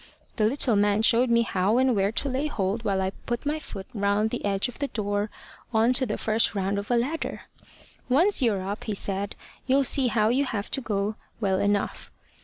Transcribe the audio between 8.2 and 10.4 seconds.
you're up,' he said, `you'll see how